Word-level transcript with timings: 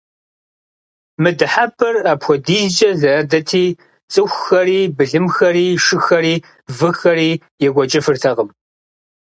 Мы 1.21 1.29
дыхьэпӏэр 1.37 1.95
апхуэдизкӏэ 2.11 2.91
задэти, 3.01 3.65
цӏыхухэри, 4.11 4.79
былымхэри, 4.95 5.67
шыхэри, 5.85 6.35
выхэри 6.77 7.29
екӏуэкӏыфыртэкъым. 7.67 8.49